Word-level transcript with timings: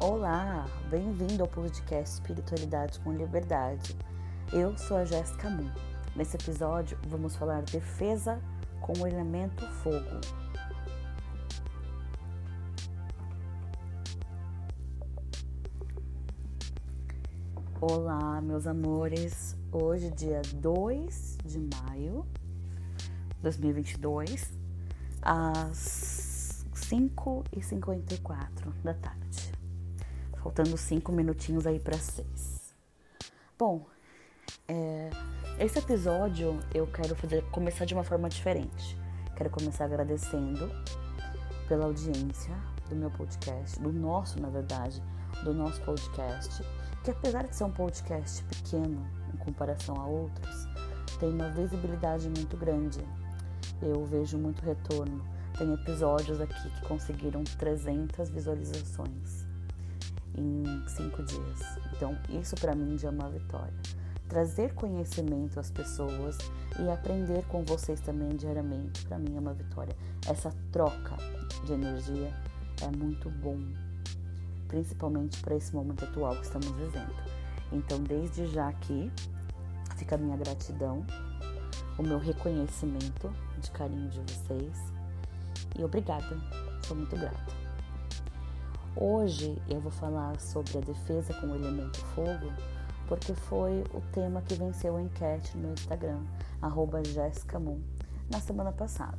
Olá, 0.00 0.64
bem-vindo 0.88 1.42
ao 1.42 1.48
podcast 1.48 2.20
Espiritualidade 2.20 3.00
com 3.00 3.12
Liberdade. 3.12 3.96
Eu 4.52 4.78
sou 4.78 4.96
a 4.96 5.04
Jéssica 5.04 5.50
Moon. 5.50 5.68
Nesse 6.14 6.36
episódio, 6.36 6.96
vamos 7.08 7.34
falar 7.34 7.62
defesa 7.62 8.40
com 8.80 8.92
o 9.00 9.08
elemento 9.08 9.66
fogo. 9.82 10.20
Olá, 17.80 18.40
meus 18.40 18.68
amores. 18.68 19.56
Hoje, 19.72 20.12
dia 20.12 20.42
2 20.54 21.38
de 21.44 21.58
maio 21.58 22.24
de 23.34 23.42
2022, 23.42 24.56
às 25.20 26.64
5h54 26.72 28.72
da 28.84 28.94
tarde. 28.94 29.47
Faltando 30.42 30.76
5 30.76 31.12
minutinhos 31.12 31.66
aí 31.66 31.78
para 31.80 31.98
6. 31.98 32.74
Bom, 33.58 33.86
é, 34.66 35.10
esse 35.58 35.78
episódio 35.78 36.58
eu 36.74 36.86
quero 36.86 37.14
fazer, 37.16 37.42
começar 37.50 37.84
de 37.84 37.94
uma 37.94 38.04
forma 38.04 38.28
diferente. 38.28 38.96
Quero 39.36 39.50
começar 39.50 39.84
agradecendo 39.84 40.70
pela 41.66 41.84
audiência 41.84 42.54
do 42.88 42.96
meu 42.96 43.10
podcast, 43.10 43.78
do 43.80 43.92
nosso, 43.92 44.40
na 44.40 44.48
verdade, 44.48 45.02
do 45.44 45.52
nosso 45.52 45.80
podcast 45.82 46.62
que 47.08 47.12
apesar 47.12 47.46
de 47.46 47.56
ser 47.56 47.64
um 47.64 47.70
podcast 47.70 48.44
pequeno 48.44 49.06
em 49.32 49.36
comparação 49.38 49.96
a 49.96 50.06
outros, 50.06 50.68
tem 51.18 51.30
uma 51.30 51.48
visibilidade 51.48 52.28
muito 52.28 52.54
grande. 52.54 53.00
Eu 53.80 54.04
vejo 54.04 54.36
muito 54.36 54.62
retorno. 54.62 55.24
Tem 55.56 55.72
episódios 55.72 56.38
aqui 56.38 56.70
que 56.70 56.86
conseguiram 56.86 57.42
300 57.44 58.28
visualizações 58.28 59.47
em 60.36 60.64
cinco 60.88 61.22
dias. 61.22 61.60
Então, 61.92 62.16
isso 62.28 62.54
para 62.56 62.74
mim 62.74 62.96
já 62.98 63.08
é 63.08 63.10
uma 63.10 63.28
vitória. 63.28 63.74
Trazer 64.28 64.74
conhecimento 64.74 65.58
às 65.58 65.70
pessoas 65.70 66.36
e 66.78 66.88
aprender 66.90 67.44
com 67.46 67.64
vocês 67.64 68.00
também 68.00 68.36
diariamente, 68.36 69.06
para 69.06 69.18
mim 69.18 69.36
é 69.36 69.40
uma 69.40 69.54
vitória. 69.54 69.96
Essa 70.26 70.52
troca 70.70 71.16
de 71.64 71.72
energia 71.72 72.32
é 72.82 72.96
muito 72.96 73.30
bom 73.30 73.58
principalmente 74.68 75.40
para 75.40 75.56
esse 75.56 75.74
momento 75.74 76.04
atual 76.04 76.36
que 76.36 76.44
estamos 76.44 76.68
vivendo. 76.68 77.14
Então, 77.72 77.98
desde 78.02 78.46
já 78.46 78.68
aqui, 78.68 79.10
fica 79.96 80.14
a 80.14 80.18
minha 80.18 80.36
gratidão, 80.36 81.04
o 81.98 82.02
meu 82.02 82.18
reconhecimento 82.18 83.32
de 83.58 83.70
carinho 83.72 84.08
de 84.08 84.20
vocês 84.20 84.76
e 85.76 85.82
obrigada, 85.82 86.38
sou 86.86 86.96
muito 86.96 87.16
grata. 87.16 87.57
Hoje 89.00 89.56
eu 89.68 89.78
vou 89.78 89.92
falar 89.92 90.40
sobre 90.40 90.78
a 90.78 90.80
defesa 90.80 91.32
com 91.34 91.46
o 91.46 91.54
elemento 91.54 92.04
fogo, 92.06 92.52
porque 93.06 93.32
foi 93.32 93.84
o 93.94 94.00
tema 94.12 94.42
que 94.42 94.54
venceu 94.54 94.96
a 94.96 95.00
enquete 95.00 95.56
no 95.56 95.72
Instagram, 95.72 96.20
arroba 96.60 97.00
na 98.28 98.40
semana 98.40 98.72
passada. 98.72 99.16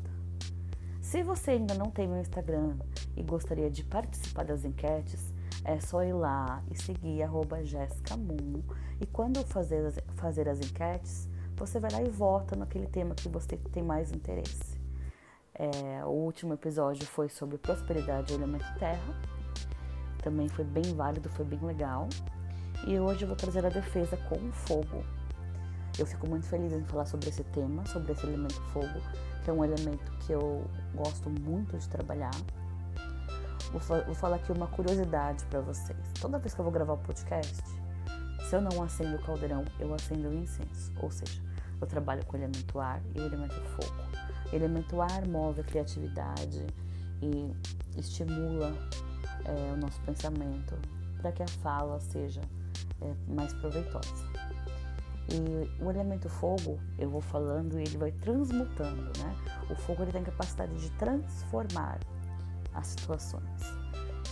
Se 1.02 1.24
você 1.24 1.52
ainda 1.52 1.76
não 1.76 1.90
tem 1.90 2.10
meu 2.10 2.20
Instagram 2.20 2.76
e 3.16 3.24
gostaria 3.24 3.72
de 3.72 3.86
participar 3.86 4.44
das 4.44 4.66
enquetes, 4.66 5.34
é 5.64 5.80
só 5.80 6.04
ir 6.04 6.12
lá 6.12 6.62
e 6.70 6.76
seguir 6.76 7.24
arroba 7.24 7.64
Jéssica 7.64 8.18
Moon. 8.18 8.62
E 9.00 9.06
quando 9.06 9.42
fazer 9.46 9.86
as, 9.86 9.98
fazer 10.18 10.50
as 10.50 10.60
enquetes, 10.60 11.30
você 11.56 11.80
vai 11.80 11.90
lá 11.90 12.02
e 12.02 12.10
vota 12.10 12.54
naquele 12.54 12.88
tema 12.88 13.16
que 13.16 13.30
você 13.30 13.56
tem 13.56 13.82
mais 13.82 14.12
interesse. 14.12 14.78
É, 15.54 16.04
o 16.04 16.10
último 16.10 16.54
episódio 16.54 17.06
foi 17.06 17.30
sobre 17.30 17.58
prosperidade 17.58 18.34
e 18.34 18.36
elemento 18.36 18.66
terra. 18.78 19.39
Também 20.22 20.48
foi 20.48 20.66
bem 20.66 20.96
válido, 20.96 21.30
foi 21.30 21.46
bem 21.46 21.60
legal. 21.60 22.08
E 22.88 23.00
hoje 23.00 23.24
eu 23.24 23.28
vou 23.28 23.36
trazer 23.36 23.66
a 23.66 23.70
defesa 23.70 24.18
com 24.18 24.36
o 24.36 24.52
fogo. 24.52 25.04
Eu 25.98 26.06
fico 26.06 26.28
muito 26.28 26.46
feliz 26.46 26.72
em 26.72 26.84
falar 26.86 27.06
sobre 27.06 27.30
esse 27.30 27.44
tema, 27.46 27.86
sobre 27.86 28.14
esse 28.14 28.26
elemento 28.26 28.62
fogo, 28.74 29.02
que 29.44 29.50
é 29.50 29.54
um 29.54 29.64
elemento 29.64 30.12
que 30.20 30.32
eu 30.32 30.66
gosto 30.96 31.30
muito 31.30 31.78
de 31.78 31.90
trabalhar. 31.90 32.32
Vou, 33.72 33.82
vou 34.06 34.16
falar 34.16 34.38
aqui 34.38 34.52
uma 34.52 34.68
curiosidade 34.68 35.44
para 35.46 35.60
vocês. 35.60 36.00
Toda 36.20 36.40
vez 36.40 36.54
que 36.54 36.62
eu 36.62 36.64
vou 36.64 36.72
gravar 36.72 36.94
o 36.94 36.96
um 36.96 37.04
podcast, 37.04 37.62
se 38.48 38.56
eu 38.56 38.62
não 38.62 38.82
acendo 38.82 39.16
o 39.16 39.22
caldeirão, 39.22 39.66
eu 39.80 39.94
acendo 39.94 40.30
o 40.30 40.34
incenso. 40.34 40.92
Ou 41.02 41.12
seja, 41.12 41.42
eu 41.80 41.86
trabalho 41.86 42.26
com 42.26 42.36
o 42.36 42.40
elemento 42.40 42.80
ar 42.80 43.02
e 43.14 43.20
o 43.20 43.26
elemento 43.26 43.62
fogo. 43.70 43.94
O 44.52 44.56
elemento 44.56 45.02
ar 45.02 45.28
move 45.28 45.62
a 45.62 45.64
criatividade 45.64 46.66
e 47.22 47.54
estimula 47.98 48.74
é, 49.50 49.74
o 49.74 49.78
nosso 49.78 50.00
pensamento 50.02 50.76
para 51.22 51.32
que 51.32 51.44
a 51.44 51.48
fala 51.48 52.00
seja 52.00 52.42
é, 53.02 53.14
mais 53.28 53.54
proveitosa. 53.54 54.26
E 55.32 55.84
o 55.84 55.90
elemento 55.90 56.28
fogo, 56.28 56.80
eu 56.98 57.10
vou 57.10 57.22
falando 57.22 57.80
e 57.80 57.84
ele 57.84 57.98
vai 57.98 58.12
transmutando, 58.12 59.12
né? 59.20 59.36
O 59.70 59.76
fogo 59.76 60.02
ele 60.04 60.12
tem 60.12 60.24
capacidade 60.24 60.76
de 60.76 60.90
transformar 60.92 62.00
as 62.74 62.88
situações. 62.88 63.62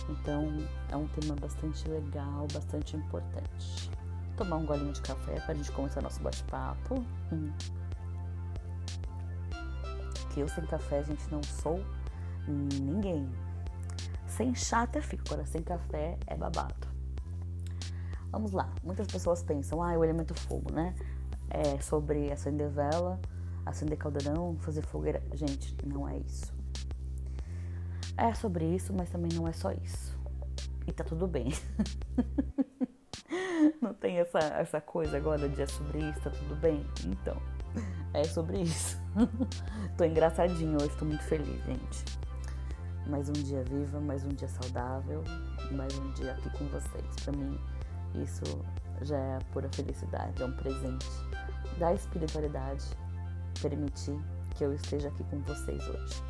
Então 0.08 0.44
é 0.90 0.96
um 0.96 1.06
tema 1.08 1.36
bastante 1.36 1.88
legal, 1.88 2.46
bastante 2.52 2.96
importante. 2.96 3.90
Tomar 4.36 4.56
um 4.56 4.66
golinho 4.66 4.92
de 4.92 5.02
café 5.02 5.40
para 5.40 5.52
a 5.52 5.54
gente 5.54 5.70
começar 5.72 6.02
nosso 6.02 6.20
bate-papo. 6.20 7.04
Hum. 7.32 7.52
Que 10.32 10.40
eu 10.40 10.48
sem 10.48 10.64
café, 10.66 10.98
a 10.98 11.02
gente, 11.02 11.30
não 11.30 11.42
sou 11.42 11.80
ninguém. 12.46 13.28
Sem 14.38 14.54
chá 14.54 14.82
até 14.82 15.00
fico, 15.02 15.24
agora 15.26 15.44
sem 15.44 15.60
café 15.60 16.16
é 16.24 16.36
babado. 16.36 16.86
Vamos 18.30 18.52
lá, 18.52 18.72
muitas 18.84 19.08
pessoas 19.08 19.42
pensam, 19.42 19.82
ah, 19.82 19.98
o 19.98 20.04
elemento 20.04 20.32
fogo, 20.32 20.72
né? 20.72 20.94
É 21.50 21.80
sobre 21.80 22.30
acender 22.30 22.70
vela, 22.70 23.20
acender 23.66 23.98
caldeirão, 23.98 24.56
fazer 24.60 24.82
fogueira. 24.82 25.20
Gente, 25.34 25.74
não 25.84 26.08
é 26.08 26.18
isso. 26.18 26.54
É 28.16 28.32
sobre 28.32 28.64
isso, 28.64 28.92
mas 28.94 29.10
também 29.10 29.32
não 29.34 29.48
é 29.48 29.52
só 29.52 29.72
isso. 29.72 30.16
E 30.86 30.92
tá 30.92 31.02
tudo 31.02 31.26
bem. 31.26 31.52
não 33.82 33.92
tem 33.92 34.18
essa, 34.20 34.38
essa 34.38 34.80
coisa 34.80 35.16
agora 35.16 35.48
de 35.48 35.62
é 35.62 35.66
sobre 35.66 35.98
isso, 35.98 36.20
tá 36.20 36.30
tudo 36.30 36.54
bem? 36.54 36.86
Então, 37.06 37.36
é 38.14 38.22
sobre 38.22 38.62
isso. 38.62 39.02
tô 39.98 40.04
engraçadinho 40.04 40.80
hoje, 40.80 40.96
tô 40.96 41.04
muito 41.04 41.24
feliz, 41.24 41.60
gente. 41.64 42.27
Mais 43.08 43.26
um 43.26 43.32
dia 43.32 43.64
viva, 43.64 43.98
mais 44.00 44.22
um 44.22 44.28
dia 44.28 44.48
saudável, 44.48 45.24
mais 45.72 45.96
um 45.98 46.12
dia 46.12 46.32
aqui 46.32 46.50
com 46.50 46.66
vocês. 46.66 47.16
Pra 47.24 47.32
mim, 47.32 47.58
isso 48.14 48.44
já 49.00 49.16
é 49.16 49.38
pura 49.50 49.66
felicidade, 49.72 50.42
é 50.42 50.44
um 50.44 50.52
presente 50.52 51.06
da 51.78 51.94
espiritualidade 51.94 52.84
permitir 53.62 54.20
que 54.54 54.62
eu 54.62 54.74
esteja 54.74 55.08
aqui 55.08 55.24
com 55.24 55.38
vocês 55.40 55.88
hoje. 55.88 56.22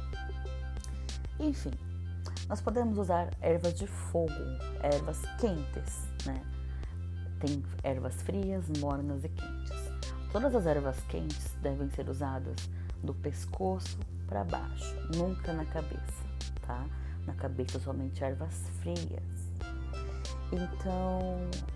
Enfim, 1.41 1.73
nós 2.49 2.61
podemos 2.61 2.97
usar 2.97 3.29
ervas 3.41 3.75
de 3.75 3.89
fogo, 3.89 4.33
ervas 4.81 5.21
quentes, 5.41 6.07
né? 6.25 6.41
Tem 7.41 7.61
ervas 7.83 8.23
frias, 8.23 8.69
mornas 8.79 9.25
e 9.25 9.29
quentes. 9.29 9.91
Todas 10.31 10.55
as 10.55 10.65
ervas 10.65 11.01
quentes 11.09 11.57
devem 11.61 11.91
ser 11.91 12.09
usadas 12.09 12.55
do 13.03 13.15
pescoço 13.15 13.99
para 14.29 14.45
baixo, 14.45 14.95
nunca 15.17 15.53
na 15.53 15.65
cabeça, 15.65 16.28
tá? 16.69 16.87
Na 17.27 17.33
cabeça 17.33 17.81
somente 17.81 18.23
ervas 18.23 18.69
frias. 18.81 19.49
Então, 20.53 21.21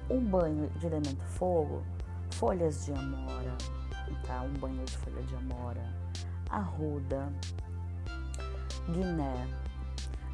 um 0.08 0.20
banho 0.20 0.70
de 0.78 0.86
elemento 0.86 1.22
fogo, 1.24 1.82
folhas 2.34 2.84
de 2.84 2.92
amora, 2.92 3.56
tá? 4.26 4.42
Um 4.42 4.52
banho 4.60 4.84
de 4.84 4.96
folha 4.98 5.22
de 5.22 5.34
amora, 5.34 5.82
arruda, 6.48 7.32
guiné. 8.90 9.48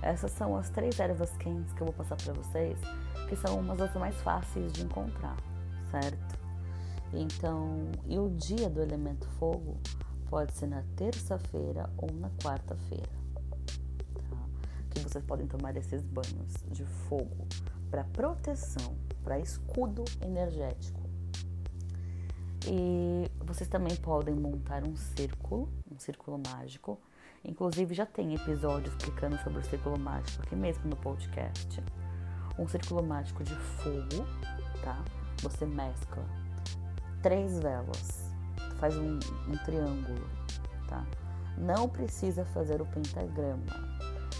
Essas 0.02 0.31
são 0.32 0.56
as 0.56 0.70
três 0.70 1.00
ervas 1.00 1.37
quentes 1.38 1.72
que 1.72 1.81
eu 1.81 1.87
vou 1.87 1.94
passar 1.94 2.16
para 2.16 2.32
vocês, 2.34 2.78
que 3.28 3.37
são 3.37 3.58
umas 3.58 3.78
das 3.78 3.94
mais 3.94 4.20
fáceis 4.22 4.72
de 4.72 4.82
encontrar, 4.82 5.37
certo? 5.90 6.38
Então, 7.12 7.90
e 8.06 8.19
o 8.19 8.31
dia 8.31 8.69
do 8.69 8.81
elemento 8.81 9.26
fogo 9.38 9.76
pode 10.28 10.52
ser 10.52 10.66
na 10.66 10.82
terça-feira 10.94 11.90
ou 11.96 12.12
na 12.12 12.31
quarta-feira? 12.43 13.18
Que 14.90 15.00
vocês 15.00 15.25
podem 15.25 15.46
tomar 15.46 15.76
esses 15.76 16.02
banhos 16.02 16.55
de 16.70 16.85
fogo 16.85 17.46
para 17.90 18.05
proteção, 18.05 18.96
para 19.23 19.38
escudo 19.38 20.05
energético. 20.20 21.08
E 22.67 23.31
vocês 23.44 23.69
também 23.69 23.96
podem 23.96 24.35
montar 24.35 24.87
um 24.87 24.94
círculo, 24.96 25.69
um 25.90 25.99
círculo 25.99 26.40
mágico. 26.46 27.00
Inclusive 27.44 27.94
já 27.94 28.05
tem 28.05 28.35
episódio 28.35 28.90
explicando 28.90 29.38
sobre 29.38 29.61
o 29.61 29.64
círculo 29.64 29.99
mágico 29.99 30.43
aqui 30.43 30.56
mesmo 30.56 30.90
no 30.90 30.96
podcast. 30.96 31.82
Um 32.58 32.67
círculo 32.67 33.02
mágico 33.02 33.44
de 33.44 33.55
fogo, 33.55 34.26
tá? 34.82 35.02
Você 35.43 35.64
mescla 35.64 36.25
três 37.23 37.58
velas, 37.61 38.32
faz 38.79 38.96
um, 38.96 39.19
um 39.49 39.56
triângulo, 39.64 40.29
tá? 40.88 41.06
Não 41.56 41.88
precisa 41.88 42.44
fazer 42.46 42.81
o 42.81 42.87
pentagrama. 42.87 43.64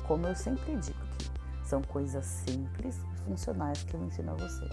Como 0.09 0.27
eu 0.27 0.35
sempre 0.35 0.75
digo 0.77 0.99
aqui, 1.03 1.31
São 1.63 1.83
coisas 1.83 2.25
simples 2.25 2.97
e 2.97 3.25
funcionais 3.29 3.85
que 3.85 3.95
eu 3.95 4.03
ensino 4.03 4.33
a 4.33 4.35
vocês. 4.35 4.73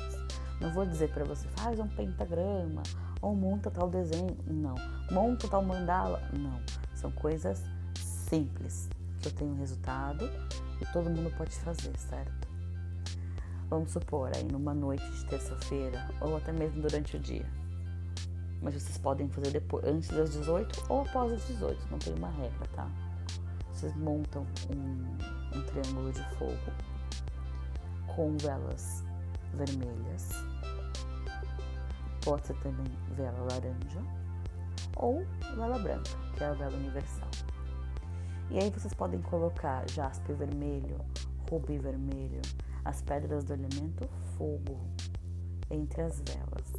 Não 0.62 0.72
vou 0.72 0.86
dizer 0.86 1.12
para 1.12 1.26
você, 1.26 1.46
faz 1.58 1.78
um 1.78 1.90
pentagrama 1.90 2.82
ou 3.22 3.36
monta 3.36 3.70
tal 3.70 3.90
desenho. 3.90 4.38
Não. 4.48 4.76
Monta 5.12 5.46
tal 5.50 5.62
mandala. 5.62 6.22
Não. 6.32 6.58
São 6.96 7.12
coisas 7.12 7.62
simples 8.00 8.88
que 9.20 9.28
eu 9.28 9.32
tenho 9.34 9.54
resultado 9.56 10.26
e 10.82 10.86
todo 10.94 11.10
mundo 11.10 11.30
pode 11.38 11.54
fazer, 11.58 11.92
certo? 11.98 12.48
Vamos 13.70 13.92
supor 13.92 14.32
aí 14.34 14.46
numa 14.46 14.74
noite 14.74 15.04
de 15.04 15.26
terça-feira 15.26 16.08
ou 16.22 16.38
até 16.38 16.54
mesmo 16.54 16.82
durante 16.82 17.18
o 17.18 17.20
dia. 17.20 17.46
Mas 18.62 18.74
vocês 18.74 18.98
podem 18.98 19.28
fazer 19.28 19.52
depois, 19.52 19.84
antes 19.84 20.10
das 20.10 20.32
18 20.32 20.86
ou 20.88 21.02
após 21.02 21.34
as 21.34 21.46
18, 21.48 21.92
não 21.92 22.00
tem 22.00 22.14
uma 22.14 22.30
regra, 22.30 22.68
tá? 22.74 22.90
Vocês 23.76 23.94
montam 23.98 24.48
um, 24.74 25.58
um 25.58 25.62
triângulo 25.66 26.10
de 26.14 26.24
fogo 26.38 26.56
com 28.16 28.38
velas 28.38 29.04
vermelhas, 29.54 30.30
pode 32.24 32.48
ser 32.48 32.56
também 32.62 32.90
vela 33.18 33.38
laranja 33.42 34.00
ou 34.96 35.26
vela 35.58 35.78
branca, 35.78 36.10
que 36.38 36.44
é 36.46 36.48
a 36.48 36.54
vela 36.54 36.74
universal. 36.78 37.28
E 38.50 38.60
aí 38.60 38.70
vocês 38.70 38.94
podem 38.94 39.22
colocar 39.22 39.86
jaspe 39.90 40.32
vermelho, 40.32 40.98
rubi 41.50 41.78
vermelho, 41.78 42.42
as 42.86 43.02
pedras 43.02 43.44
do 43.44 43.54
elemento 43.54 44.08
fogo 44.38 44.80
entre 45.70 46.02
as 46.02 46.22
velas. 46.22 46.72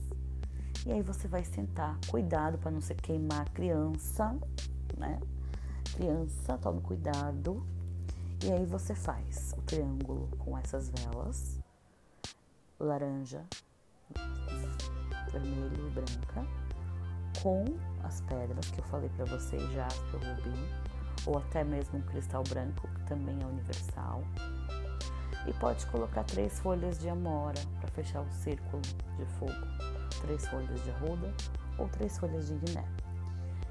E 0.87 0.93
aí 0.93 1.03
você 1.03 1.29
vai 1.29 1.45
sentar, 1.45 1.99
cuidado 2.09 2.57
para 2.57 2.71
não 2.71 2.81
se 2.81 2.95
queimar 2.95 3.43
a 3.43 3.51
criança, 3.51 4.35
né? 4.97 5.21
Criança, 5.97 6.59
tome 6.59 6.83
cuidado. 6.83 7.67
E 8.45 8.53
aí 8.53 8.67
você 8.67 8.95
faz 8.95 9.55
o 9.57 9.63
triângulo 9.63 10.29
com 10.37 10.59
essas 10.59 10.91
velas, 10.91 11.59
laranja, 12.79 13.43
vermelho 15.33 15.89
e 15.89 15.91
branca, 15.93 16.47
com 17.43 17.65
as 18.05 18.21
pedras 18.21 18.71
que 18.71 18.79
eu 18.79 18.85
falei 18.85 19.09
para 19.17 19.25
vocês, 19.25 19.63
jaspe, 19.73 20.13
rubi, 20.13 20.69
ou 21.25 21.39
até 21.39 21.65
mesmo 21.65 21.99
um 21.99 22.03
cristal 22.03 22.43
branco, 22.43 22.87
que 22.89 23.03
também 23.05 23.43
é 23.43 23.47
universal. 23.47 24.23
E 25.47 25.53
pode 25.55 25.87
colocar 25.87 26.25
três 26.25 26.59
folhas 26.59 26.99
de 26.99 27.09
amora 27.09 27.59
para 27.81 27.89
fechar 27.93 28.21
o 28.21 28.31
círculo 28.33 28.83
de 28.83 29.25
fogo, 29.39 29.67
três 30.21 30.47
folhas 30.47 30.85
de 30.85 30.91
arruda 30.91 31.33
ou 31.79 31.89
três 31.89 32.19
folhas 32.19 32.49
de 32.49 32.55
guiné. 32.57 32.85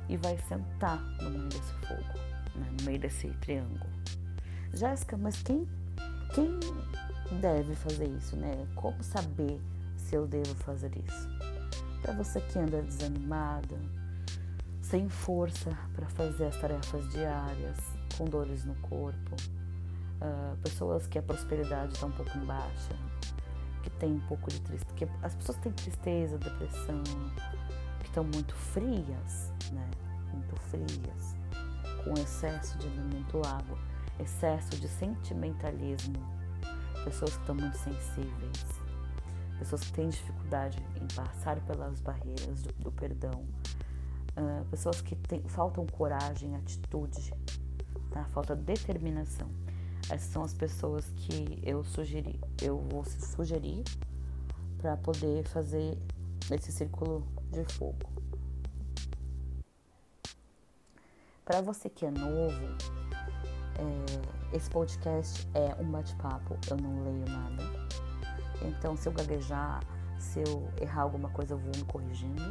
E 0.07 0.17
vai 0.17 0.37
sentar 0.47 1.01
no 1.21 1.29
meio 1.29 1.49
desse 1.49 1.73
fogo, 1.87 2.19
né? 2.55 2.67
no 2.79 2.85
meio 2.85 2.99
desse 2.99 3.27
triângulo. 3.41 3.89
Jéssica, 4.73 5.17
mas 5.17 5.41
quem, 5.41 5.67
quem 6.33 6.59
deve 7.39 7.75
fazer 7.75 8.07
isso, 8.07 8.35
né? 8.35 8.67
Como 8.75 9.01
saber 9.03 9.59
se 9.97 10.15
eu 10.15 10.27
devo 10.27 10.53
fazer 10.55 10.91
isso? 10.97 11.29
Para 12.01 12.13
você 12.13 12.39
que 12.41 12.59
anda 12.59 12.81
desanimada, 12.81 13.79
sem 14.81 15.09
força 15.09 15.75
para 15.95 16.07
fazer 16.09 16.45
as 16.45 16.57
tarefas 16.57 17.09
diárias, 17.09 17.77
com 18.17 18.25
dores 18.25 18.63
no 18.65 18.75
corpo, 18.75 19.35
uh, 20.21 20.55
pessoas 20.57 21.07
que 21.07 21.17
a 21.17 21.23
prosperidade 21.23 21.93
está 21.93 22.05
um 22.05 22.11
pouco 22.11 22.37
baixa, 22.39 22.95
que 23.81 23.89
tem 23.91 24.13
um 24.13 24.19
pouco 24.21 24.49
de 24.49 24.59
tristeza, 24.61 24.95
que 24.95 25.07
as 25.23 25.35
pessoas 25.35 25.57
têm 25.59 25.71
tristeza, 25.71 26.37
depressão, 26.37 27.03
que 28.05 28.09
estão 28.11 28.23
muito 28.23 28.53
frias, 28.53 29.51
né? 29.71 29.89
Muito 30.31 30.55
frias, 30.69 31.35
com 32.03 32.13
excesso 32.13 32.77
de 32.77 32.87
alimento 32.87 33.41
água, 33.45 33.77
excesso 34.19 34.69
de 34.79 34.87
sentimentalismo, 34.87 36.15
pessoas 37.03 37.33
que 37.33 37.41
estão 37.41 37.55
muito 37.55 37.77
sensíveis, 37.77 38.65
pessoas 39.57 39.81
que 39.81 39.93
têm 39.93 40.09
dificuldade 40.09 40.77
em 41.01 41.07
passar 41.15 41.59
pelas 41.61 41.99
barreiras 42.01 42.61
do, 42.61 42.73
do 42.83 42.91
perdão, 42.91 43.43
uh, 44.37 44.65
pessoas 44.69 45.01
que 45.01 45.15
tem, 45.15 45.41
faltam 45.49 45.85
coragem, 45.87 46.55
atitude, 46.55 47.33
tá? 48.11 48.25
falta 48.25 48.55
determinação. 48.55 49.49
Essas 50.09 50.29
são 50.31 50.43
as 50.43 50.53
pessoas 50.53 51.11
que 51.15 51.59
eu 51.63 51.83
sugeri, 51.83 52.39
eu 52.61 52.77
vou 52.77 53.03
sugerir 53.03 53.83
para 54.77 54.95
poder 54.97 55.43
fazer 55.45 55.97
esse 56.53 56.71
círculo 56.71 57.25
de 57.51 57.63
fogo. 57.73 58.13
Para 61.43 61.61
você 61.61 61.89
que 61.89 62.05
é 62.05 62.11
novo, 62.11 62.65
é, 63.77 64.55
esse 64.55 64.69
podcast 64.69 65.47
é 65.53 65.75
um 65.81 65.91
bate-papo, 65.91 66.57
eu 66.69 66.77
não 66.77 67.03
leio 67.03 67.25
nada. 67.29 67.63
Então, 68.63 68.95
se 68.95 69.07
eu 69.07 69.13
gaguejar, 69.13 69.81
se 70.17 70.39
eu 70.39 70.67
errar 70.81 71.03
alguma 71.03 71.29
coisa, 71.29 71.53
eu 71.53 71.57
vou 71.57 71.71
me 71.75 71.83
corrigindo. 71.83 72.41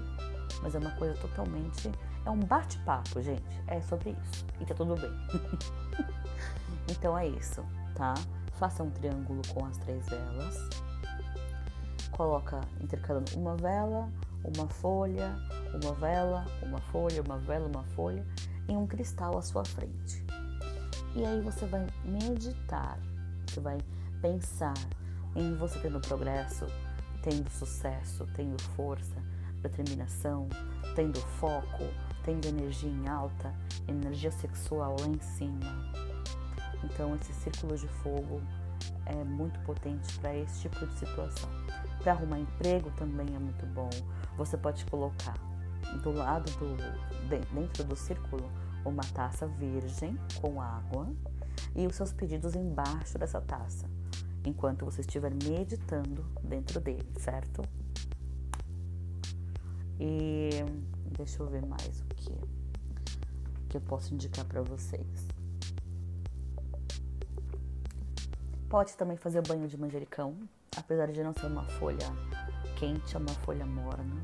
Mas 0.62 0.75
é 0.75 0.79
uma 0.79 0.93
coisa 0.93 1.14
totalmente. 1.20 1.90
É 2.25 2.31
um 2.31 2.38
bate-papo, 2.38 3.20
gente. 3.20 3.43
É 3.67 3.81
sobre 3.81 4.11
isso. 4.11 4.47
E 4.61 4.64
tá 4.64 4.75
tudo 4.75 4.94
bem. 4.97 5.11
Então 6.90 7.17
é 7.17 7.26
isso, 7.26 7.64
tá? 7.94 8.12
Faça 8.58 8.82
um 8.82 8.90
triângulo 8.90 9.40
com 9.52 9.64
as 9.64 9.79
três 9.79 10.06
velas. 10.06 10.69
Coloca 12.16 12.61
intercalando 12.81 13.32
uma 13.37 13.56
vela, 13.56 14.08
uma 14.44 14.69
folha, 14.69 15.34
uma 15.82 15.93
vela, 15.94 16.44
uma 16.62 16.78
folha, 16.78 17.22
uma 17.22 17.38
vela, 17.38 17.66
uma 17.66 17.84
folha 17.84 18.25
em 18.69 18.76
um 18.76 18.87
cristal 18.87 19.37
à 19.37 19.43
sua 19.43 19.64
frente. 19.64 20.25
E 21.14 21.25
aí 21.25 21.40
você 21.40 21.66
vai 21.66 21.87
meditar, 22.05 22.99
você 23.46 23.61
vai 23.61 23.78
pensar 24.20 24.75
em 25.34 25.55
você 25.56 25.78
tendo 25.78 26.00
progresso, 26.00 26.66
tendo 27.22 27.49
sucesso, 27.50 28.26
tendo 28.34 28.61
força, 28.76 29.22
determinação, 29.61 30.49
tendo 30.94 31.20
foco, 31.20 31.84
tendo 32.25 32.46
energia 32.46 32.90
em 32.90 33.08
alta, 33.08 33.55
energia 33.88 34.31
sexual 34.31 34.96
lá 35.00 35.06
em 35.06 35.20
cima 35.20 36.05
então, 36.84 37.14
esse 37.16 37.32
círculo 37.32 37.76
de 37.76 37.88
fogo 37.88 38.43
é 39.06 39.25
muito 39.25 39.58
potente 39.61 40.19
para 40.19 40.37
esse 40.37 40.62
tipo 40.62 40.87
de 40.87 40.99
situação. 40.99 41.63
Para 42.05 42.12
arrumar 42.12 42.39
emprego 42.39 42.91
também 42.99 43.27
é 43.35 43.39
muito 43.39 43.65
bom. 43.65 43.89
Você 44.37 44.59
pode 44.59 44.85
colocar 44.85 45.39
do 46.03 46.12
lado 46.12 46.53
do 46.59 46.77
dentro 47.55 47.83
do 47.83 47.97
círculo 47.97 48.45
uma 48.85 49.03
taça 49.03 49.47
virgem 49.47 50.19
com 50.39 50.61
água 50.61 51.11
e 51.75 51.87
os 51.87 51.97
seus 51.97 52.12
pedidos 52.12 52.55
embaixo 52.55 53.17
dessa 53.17 53.40
taça, 53.40 53.88
enquanto 54.45 54.85
você 54.85 55.00
estiver 55.00 55.33
meditando 55.33 56.26
dentro 56.43 56.78
dele, 56.78 57.11
certo? 57.19 57.62
E 59.99 60.50
deixa 61.17 61.43
eu 61.43 61.47
ver 61.47 61.64
mais 61.64 62.02
o 62.02 62.05
que 62.17 62.35
que 63.67 63.78
eu 63.78 63.81
posso 63.81 64.12
indicar 64.12 64.45
para 64.45 64.61
vocês. 64.61 65.26
Pode 68.69 68.95
também 68.95 69.17
fazer 69.17 69.40
banho 69.40 69.67
de 69.67 69.78
manjericão, 69.78 70.37
apesar 70.76 71.11
de 71.11 71.23
não 71.23 71.33
ser 71.33 71.47
uma 71.47 71.64
folha 71.64 72.07
quente, 72.76 73.16
é 73.16 73.19
uma 73.19 73.35
folha 73.45 73.66
morna, 73.66 74.14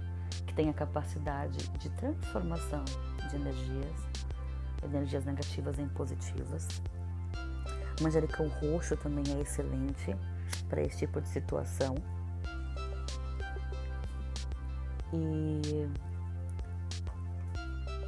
que 0.47 0.55
tem 0.55 0.69
a 0.69 0.73
capacidade 0.73 1.69
de 1.79 1.89
transformação 1.91 2.85
de 3.29 3.37
energias, 3.37 4.09
energias 4.83 5.25
negativas 5.25 5.79
em 5.79 5.89
positivas. 5.89 6.67
Manjericão 8.01 8.49
roxo 8.49 8.97
também 8.97 9.25
é 9.37 9.41
excelente 9.41 10.17
para 10.69 10.83
esse 10.83 10.99
tipo 10.99 11.21
de 11.21 11.29
situação. 11.29 11.95
E 15.13 15.89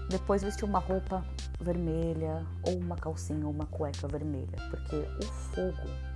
depois 0.09 0.43
vestir 0.43 0.65
uma 0.65 0.79
roupa 0.79 1.25
vermelha 1.61 2.45
ou 2.67 2.77
uma 2.79 2.97
calcinha 2.97 3.47
ou 3.47 3.53
uma 3.53 3.67
cueca 3.67 4.09
vermelha, 4.09 4.57
porque 4.71 4.97
o 4.97 5.27
fogo 5.27 6.12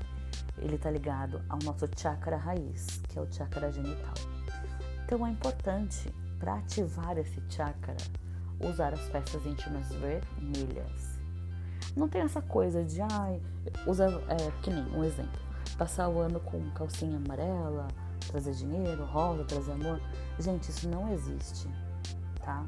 ele 0.59 0.77
está 0.77 0.91
ligado 0.91 1.43
ao 1.49 1.59
nosso 1.65 1.89
chakra 1.97 2.37
raiz, 2.37 3.01
que 3.09 3.19
é 3.19 3.23
o 3.23 3.33
chakra 3.33 3.71
genital. 3.71 4.15
Então 5.05 5.27
é 5.27 5.31
importante 5.31 6.13
para 6.39 6.55
ativar 6.55 7.17
esse 7.19 7.43
chakra 7.49 7.97
usar 8.61 8.93
as 8.93 9.09
peças 9.09 9.45
íntimas 9.45 9.89
vermelhas. 9.95 11.19
Não 11.97 12.09
tem 12.09 12.23
essa 12.23 12.43
coisa 12.43 12.85
de, 12.85 13.01
ai, 13.01 13.41
usa, 13.87 14.07
é, 14.29 14.63
que 14.63 14.71
nem 14.71 14.85
um 14.95 15.05
exemplo, 15.05 15.41
passar 15.79 16.09
o 16.09 16.19
ano 16.19 16.41
com 16.41 16.71
calcinha 16.71 17.17
amarela, 17.17 17.89
trazer 18.29 18.53
dinheiro, 18.53 19.05
rosa, 19.05 19.45
trazer 19.45 19.73
amor. 19.73 20.01
Gente, 20.39 20.71
isso 20.71 20.89
não 20.89 21.13
existe, 21.13 21.69
tá? 22.45 22.65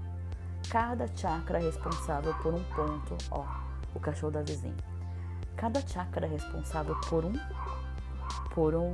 Cada 0.71 1.07
chakra 1.17 1.59
é 1.59 1.63
responsável 1.63 2.35
por 2.43 2.55
um 2.55 2.63
ponto, 2.65 3.17
ó, 3.31 3.45
o 3.95 4.01
cachorro 4.01 4.33
da 4.33 4.43
vizinha. 4.43 4.77
Cada 5.57 5.81
chakra 5.87 6.27
é 6.27 6.31
responsável 6.31 6.95
por 7.09 7.25
um 7.25 7.33
por 8.55 8.75
um 8.75 8.93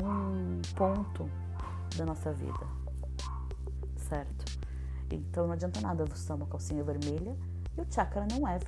ponto 0.76 1.28
da 1.96 2.04
nossa 2.04 2.32
vida, 2.32 2.66
certo? 3.96 4.44
Então 5.10 5.46
não 5.46 5.52
adianta 5.52 5.80
nada 5.80 6.04
usar 6.04 6.34
uma 6.34 6.46
calcinha 6.46 6.82
vermelha 6.82 7.36
e 7.76 7.80
o 7.80 7.86
chakra 7.90 8.26
não 8.30 8.46
é 8.46 8.58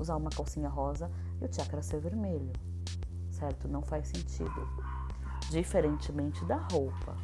usar 0.00 0.16
uma 0.16 0.30
calcinha 0.30 0.68
rosa 0.68 1.10
e 1.40 1.44
o 1.44 1.52
chakra 1.52 1.82
ser 1.82 2.00
vermelho, 2.00 2.52
certo? 3.30 3.68
Não 3.68 3.82
faz 3.82 4.08
sentido. 4.08 4.68
Diferentemente 5.50 6.44
da 6.44 6.56
roupa. 6.56 7.16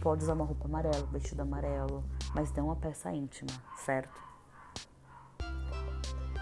Pode 0.00 0.22
usar 0.22 0.34
uma 0.34 0.44
roupa 0.44 0.66
amarela, 0.66 1.06
vestido 1.10 1.40
amarelo, 1.40 2.04
mas 2.34 2.52
não 2.52 2.66
uma 2.66 2.76
peça 2.76 3.12
íntima, 3.12 3.50
certo? 3.76 4.20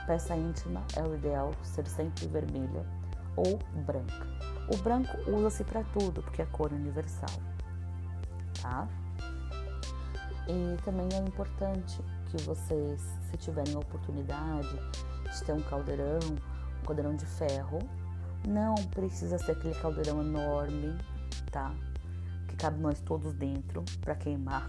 Peça 0.06 0.36
íntima 0.36 0.84
é 0.96 1.02
o 1.02 1.14
ideal 1.14 1.52
ser 1.62 1.86
sempre 1.86 2.26
vermelha 2.26 2.84
ou 3.36 3.58
branca. 3.84 4.26
O 4.72 4.76
branco 4.78 5.16
usa-se 5.30 5.64
para 5.64 5.82
tudo, 5.84 6.22
porque 6.22 6.42
é 6.42 6.46
cor 6.46 6.72
universal, 6.72 7.30
tá? 8.60 8.88
E 10.48 10.82
também 10.82 11.08
é 11.12 11.18
importante 11.18 12.00
que 12.26 12.42
vocês, 12.42 13.00
se 13.30 13.36
tiverem 13.36 13.74
a 13.74 13.78
oportunidade 13.78 14.78
de 15.32 15.44
ter 15.44 15.52
um 15.52 15.62
caldeirão, 15.62 16.18
um 16.82 16.86
caldeirão 16.86 17.16
de 17.16 17.26
ferro, 17.26 17.78
não 18.46 18.74
precisa 18.74 19.38
ser 19.38 19.52
aquele 19.52 19.74
caldeirão 19.74 20.20
enorme, 20.22 20.96
tá? 21.50 21.74
Que 22.48 22.56
cabe 22.56 22.80
nós 22.80 23.00
todos 23.00 23.32
dentro 23.32 23.84
para 24.00 24.14
queimar. 24.14 24.68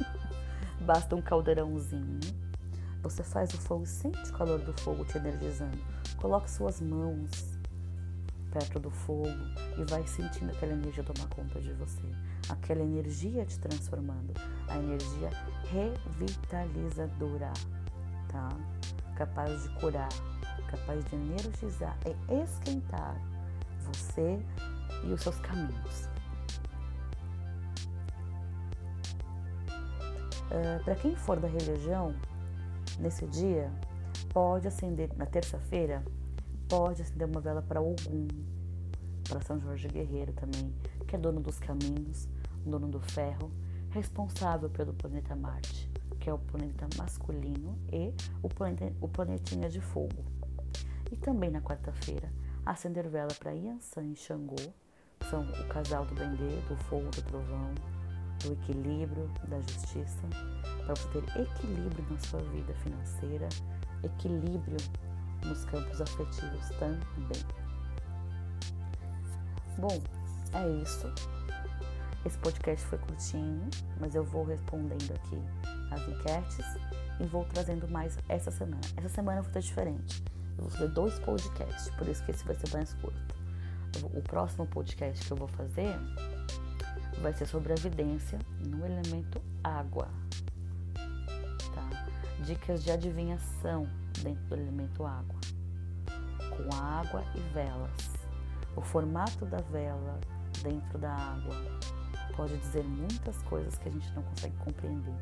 Basta 0.80 1.14
um 1.14 1.22
caldeirãozinho. 1.22 2.20
Você 3.02 3.22
faz 3.22 3.52
o 3.54 3.58
fogo, 3.58 3.86
sente 3.86 4.30
o 4.30 4.32
calor 4.32 4.58
do 4.58 4.72
fogo 4.80 5.04
te 5.04 5.18
energizando. 5.18 5.78
Coloque 6.16 6.50
suas 6.50 6.80
mãos 6.80 7.55
perto 8.56 8.80
do 8.80 8.90
fogo 8.90 9.28
e 9.76 9.84
vai 9.84 10.06
sentindo 10.06 10.50
aquela 10.50 10.72
energia 10.72 11.04
tomar 11.04 11.28
conta 11.28 11.60
de 11.60 11.74
você. 11.74 12.00
Aquela 12.48 12.80
energia 12.80 13.44
te 13.44 13.58
transformando. 13.58 14.32
A 14.68 14.78
energia 14.78 15.28
revitalizadora, 15.70 17.52
tá? 18.28 18.48
Capaz 19.14 19.62
de 19.62 19.68
curar, 19.80 20.08
capaz 20.70 21.04
de 21.04 21.16
energizar 21.16 21.98
e 22.06 22.42
esquentar 22.42 23.20
você 23.80 24.40
e 25.04 25.12
os 25.12 25.20
seus 25.20 25.38
caminhos. 25.40 26.08
Uh, 30.46 30.82
Para 30.82 30.94
quem 30.94 31.14
for 31.14 31.38
da 31.38 31.48
religião, 31.48 32.14
nesse 32.98 33.26
dia, 33.26 33.70
pode 34.32 34.66
acender, 34.66 35.10
na 35.14 35.26
terça-feira, 35.26 36.02
pode 36.68 37.02
acender 37.02 37.26
uma 37.26 37.40
vela 37.40 37.62
para 37.62 37.80
Ogum, 37.80 38.28
para 39.28 39.40
São 39.40 39.58
Jorge 39.60 39.88
Guerreiro 39.88 40.32
também, 40.32 40.72
que 41.06 41.16
é 41.16 41.18
dono 41.18 41.40
dos 41.40 41.58
caminhos, 41.58 42.28
dono 42.64 42.88
do 42.88 43.00
ferro, 43.00 43.50
responsável 43.90 44.68
pelo 44.68 44.92
planeta 44.92 45.34
Marte, 45.34 45.90
que 46.20 46.28
é 46.28 46.34
o 46.34 46.38
planeta 46.38 46.88
masculino 46.96 47.78
e 47.92 48.12
o, 48.42 48.48
planeta, 48.48 48.92
o 49.00 49.08
planetinha 49.08 49.68
de 49.68 49.80
fogo. 49.80 50.24
E 51.10 51.16
também 51.16 51.50
na 51.50 51.60
quarta-feira, 51.60 52.32
acender 52.64 53.08
vela 53.08 53.32
para 53.38 53.52
Yansan 53.52 54.04
e 54.04 54.16
Xangô, 54.16 54.56
são 55.30 55.42
o 55.42 55.68
casal 55.68 56.04
do 56.04 56.14
Bendê, 56.14 56.60
do 56.68 56.76
fogo, 56.84 57.10
do 57.10 57.22
trovão, 57.22 57.74
do 58.40 58.52
equilíbrio, 58.52 59.30
da 59.48 59.60
justiça, 59.60 60.22
para 60.84 60.94
você 60.94 61.20
ter 61.20 61.40
equilíbrio 61.40 62.04
na 62.10 62.18
sua 62.18 62.40
vida 62.42 62.74
financeira, 62.74 63.48
equilíbrio 64.02 64.76
nos 65.44 65.64
campos 65.66 66.00
afetivos 66.00 66.68
também. 66.78 67.42
Bom, 69.78 70.00
é 70.52 70.68
isso. 70.82 71.12
Esse 72.24 72.38
podcast 72.38 72.84
foi 72.86 72.98
curtinho, 72.98 73.68
mas 74.00 74.14
eu 74.14 74.24
vou 74.24 74.44
respondendo 74.44 75.12
aqui 75.14 75.38
as 75.92 76.08
enquetes 76.08 76.66
e 77.20 77.24
vou 77.24 77.44
trazendo 77.44 77.88
mais 77.88 78.18
essa 78.28 78.50
semana. 78.50 78.80
Essa 78.96 79.08
semana 79.08 79.38
eu 79.40 79.42
vou 79.44 79.62
diferente. 79.62 80.24
Eu 80.56 80.64
vou 80.64 80.70
fazer 80.70 80.88
dois 80.88 81.18
podcasts, 81.20 81.88
por 81.96 82.08
isso 82.08 82.24
que 82.24 82.30
esse 82.30 82.44
vai 82.44 82.56
ser 82.56 82.72
mais 82.72 82.94
curto. 82.94 83.36
O 84.14 84.20
próximo 84.22 84.66
podcast 84.66 85.24
que 85.24 85.32
eu 85.32 85.36
vou 85.36 85.48
fazer 85.48 85.94
vai 87.20 87.32
ser 87.32 87.46
sobre 87.46 87.72
a 87.72 87.76
evidência 87.76 88.38
no 88.66 88.84
elemento 88.84 89.40
água. 89.62 90.08
Tá? 91.74 92.06
Dicas 92.44 92.82
de 92.82 92.90
adivinhação 92.90 93.86
dentro 94.22 94.44
do 94.46 94.56
elemento 94.56 95.04
água. 95.04 95.40
Com 96.50 96.74
água 96.74 97.22
e 97.34 97.40
velas. 97.52 98.16
O 98.74 98.80
formato 98.80 99.44
da 99.46 99.58
vela 99.58 100.20
dentro 100.62 100.98
da 100.98 101.12
água 101.12 101.54
pode 102.36 102.56
dizer 102.58 102.84
muitas 102.84 103.40
coisas 103.42 103.76
que 103.78 103.88
a 103.88 103.92
gente 103.92 104.12
não 104.14 104.22
consegue 104.22 104.56
compreender 104.58 105.14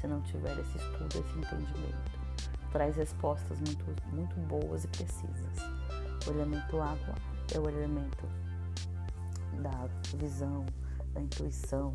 se 0.00 0.06
não 0.06 0.20
tiver 0.22 0.58
esse 0.58 0.76
estudo, 0.76 1.08
esse 1.08 1.38
entendimento. 1.38 2.12
Traz 2.70 2.96
respostas 2.96 3.58
muito, 3.60 3.84
muito 4.12 4.34
boas 4.48 4.84
e 4.84 4.88
precisas. 4.88 5.58
O 6.26 6.30
elemento 6.30 6.80
água 6.80 7.14
é 7.54 7.58
o 7.58 7.68
elemento 7.68 8.26
da 9.62 9.88
visão, 10.16 10.66
da 11.12 11.20
intuição, 11.20 11.94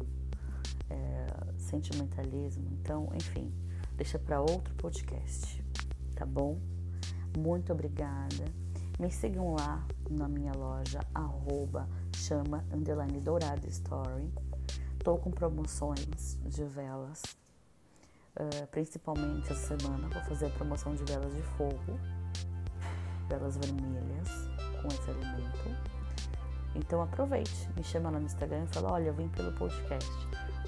é, 0.90 1.28
sentimentalismo. 1.58 2.68
Então, 2.82 3.10
enfim, 3.14 3.52
deixa 3.96 4.18
para 4.18 4.42
outro 4.42 4.74
podcast, 4.76 5.64
tá 6.20 6.26
bom? 6.26 6.60
Muito 7.38 7.72
obrigada. 7.72 8.46
Me 9.00 9.10
sigam 9.10 9.56
lá 9.56 9.88
na 10.10 10.28
minha 10.28 10.52
loja, 10.52 11.00
arroba 11.16 11.88
chama 12.14 12.66
underline 12.74 13.22
dourada 13.22 13.66
story. 13.70 14.30
Tô 15.02 15.18
com 15.18 15.32
promoções 15.32 16.38
de 16.44 16.66
velas, 16.66 17.24
uh, 18.36 18.68
principalmente 18.70 19.50
essa 19.50 19.78
semana 19.78 20.10
vou 20.10 20.22
fazer 20.24 20.48
a 20.48 20.50
promoção 20.50 20.94
de 20.94 21.06
velas 21.06 21.34
de 21.34 21.42
fogo, 21.42 21.98
velas 23.30 23.56
vermelhas 23.56 24.30
com 24.82 24.88
esse 24.90 25.10
elemento. 25.10 25.90
Então 26.76 27.02
aproveite, 27.02 27.70
me 27.78 27.84
chama 27.84 28.10
lá 28.10 28.20
no 28.20 28.26
Instagram 28.26 28.66
e 28.66 28.68
fala, 28.68 28.92
olha, 28.92 29.08
eu 29.08 29.14
vim 29.14 29.30
pelo 29.30 29.54
podcast, 29.54 30.10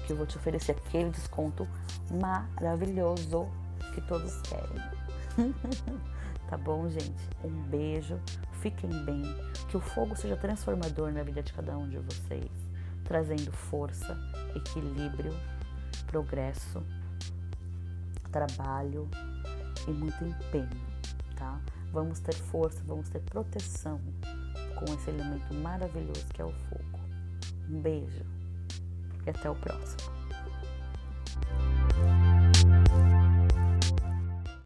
que 0.06 0.14
eu 0.14 0.16
vou 0.16 0.26
te 0.26 0.38
oferecer 0.38 0.72
aquele 0.72 1.10
desconto 1.10 1.68
maravilhoso 2.10 3.46
que 3.94 4.00
todos 4.00 4.40
querem. 4.42 5.01
tá 6.48 6.56
bom, 6.56 6.88
gente? 6.88 7.28
Um 7.44 7.62
beijo, 7.68 8.18
fiquem 8.60 8.90
bem, 9.04 9.22
que 9.68 9.76
o 9.76 9.80
fogo 9.80 10.16
seja 10.16 10.36
transformador 10.36 11.12
na 11.12 11.22
vida 11.22 11.42
de 11.42 11.52
cada 11.52 11.76
um 11.76 11.88
de 11.88 11.98
vocês, 11.98 12.50
trazendo 13.04 13.52
força, 13.52 14.16
equilíbrio, 14.54 15.32
progresso, 16.06 16.82
trabalho 18.30 19.08
e 19.86 19.90
muito 19.90 20.24
empenho, 20.24 20.68
tá? 21.36 21.60
Vamos 21.92 22.20
ter 22.20 22.34
força, 22.34 22.82
vamos 22.86 23.08
ter 23.08 23.20
proteção 23.20 24.00
com 24.76 24.94
esse 24.94 25.10
elemento 25.10 25.54
maravilhoso 25.54 26.26
que 26.32 26.40
é 26.40 26.44
o 26.44 26.52
fogo. 26.52 27.00
Um 27.70 27.80
beijo 27.80 28.24
e 29.26 29.30
até 29.30 29.50
o 29.50 29.54
próximo. 29.54 30.12